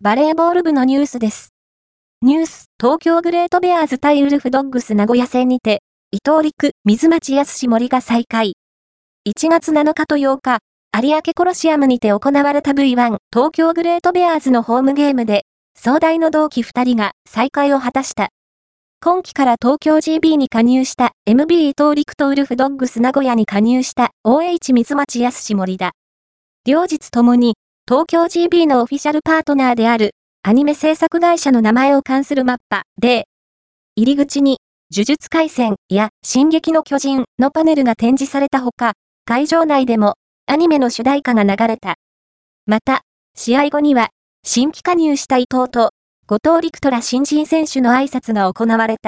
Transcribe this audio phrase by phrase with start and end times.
[0.00, 1.52] バレーボール部のニュースです。
[2.22, 5.82] ニュース、東京グレートベアーズ対ウルフドッグス名古屋戦にて、
[6.12, 8.52] 伊藤陸、水町康森が再開。
[9.28, 10.58] 1月7日と8日、
[11.02, 18.28] 有明コロシアムにて行われた V1 東京グレートベアーズのホームゲームで、壮大の同期2人が再会を果たした。
[19.02, 25.90] 今季から東京 GB に加入した MB 伊藤陸とウルフドッグス名古屋に加入した OH 水町康森だ。
[26.64, 27.56] 両日ともに
[27.88, 30.10] 東京 GB のオフィシャルパートナーである、
[30.42, 33.28] アニメ制作会社の名前を冠するマッパで、
[33.96, 34.58] 入り口に、
[34.92, 38.92] 呪術回戦や進撃の巨人のパネルが展示されたほか、
[39.24, 41.94] 会場内でもアニメの主題歌が流れた。
[42.66, 43.00] また、
[43.34, 44.10] 試合後には、
[44.44, 45.92] 新規加入した伊藤と、
[46.26, 49.06] 後藤陸虎新人選手の挨拶が行われた。